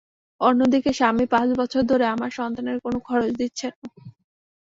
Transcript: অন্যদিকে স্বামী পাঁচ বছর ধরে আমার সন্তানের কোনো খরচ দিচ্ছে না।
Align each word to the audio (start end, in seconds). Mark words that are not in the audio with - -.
অন্যদিকে 0.41 0.91
স্বামী 0.93 1.25
পাঁচ 1.25 1.49
বছর 1.57 1.81
ধরে 1.83 2.05
আমার 2.05 2.31
সন্তানের 2.31 2.77
কোনো 2.79 2.97
খরচ 3.07 3.31
দিচ্ছে 3.39 3.67
না। 3.71 3.87